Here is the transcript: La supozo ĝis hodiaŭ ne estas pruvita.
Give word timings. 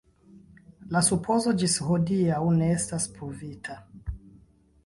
La 0.95 1.01
supozo 1.07 1.53
ĝis 1.63 1.77
hodiaŭ 1.89 2.41
ne 2.57 2.73
estas 2.79 3.07
pruvita. 3.19 3.81